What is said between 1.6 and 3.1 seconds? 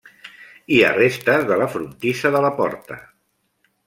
la frontissa de la porta.